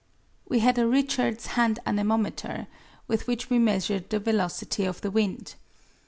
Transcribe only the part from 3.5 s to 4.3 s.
we measured the